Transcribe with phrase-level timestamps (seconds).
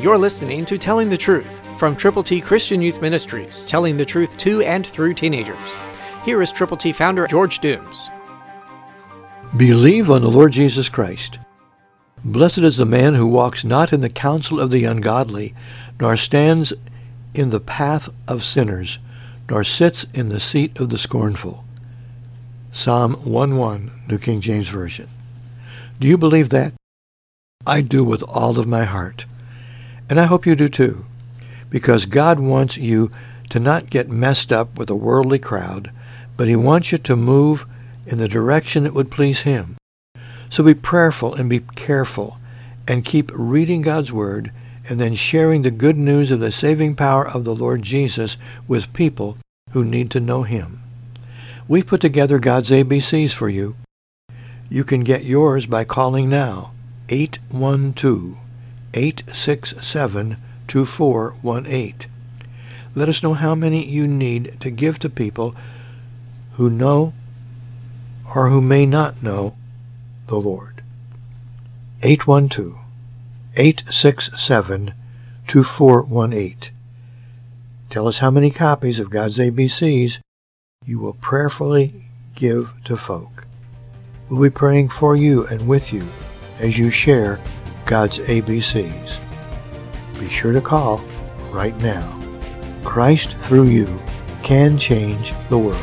[0.00, 4.36] You're listening to Telling the Truth from Triple T Christian Youth Ministries, telling the truth
[4.36, 5.74] to and through teenagers.
[6.24, 8.08] Here is Triple T founder George Dooms.
[9.56, 11.40] Believe on the Lord Jesus Christ.
[12.24, 15.52] Blessed is the man who walks not in the counsel of the ungodly,
[15.98, 16.72] nor stands
[17.34, 19.00] in the path of sinners,
[19.50, 21.64] nor sits in the seat of the scornful.
[22.70, 25.08] Psalm 1:1, New King James Version.
[25.98, 26.72] Do you believe that?
[27.66, 29.26] I do with all of my heart.
[30.08, 31.04] And I hope you do too,
[31.70, 33.10] because God wants you
[33.50, 35.90] to not get messed up with a worldly crowd,
[36.36, 37.66] but he wants you to move
[38.06, 39.76] in the direction that would please him.
[40.48, 42.38] So be prayerful and be careful
[42.86, 44.50] and keep reading God's Word
[44.88, 48.94] and then sharing the good news of the saving power of the Lord Jesus with
[48.94, 49.36] people
[49.72, 50.82] who need to know him.
[51.68, 53.76] We've put together God's ABCs for you.
[54.70, 56.72] You can get yours by calling now
[57.10, 58.36] 812
[58.98, 62.10] 867 2418.
[62.96, 65.54] Let us know how many you need to give to people
[66.54, 67.12] who know
[68.34, 69.56] or who may not know
[70.26, 70.82] the Lord.
[72.02, 72.76] 812
[73.54, 74.94] 867
[75.46, 76.72] 2418.
[77.90, 80.18] Tell us how many copies of God's ABCs
[80.84, 82.02] you will prayerfully
[82.34, 83.46] give to folk.
[84.28, 86.04] We'll be praying for you and with you
[86.58, 87.40] as you share
[87.88, 89.18] God's ABCs.
[90.20, 90.98] Be sure to call
[91.50, 92.14] right now.
[92.84, 94.00] Christ through you
[94.42, 95.82] can change the world.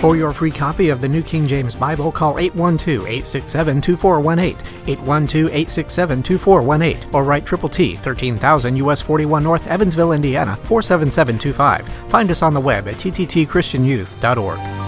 [0.00, 7.46] For your free copy of the New King James Bible, call 812-867-2418, 812-867-2418, or write
[7.46, 11.88] Triple T, 13000 US 41 North, Evansville, Indiana, 47725.
[12.10, 14.83] Find us on the web at tttchristianyouth.org.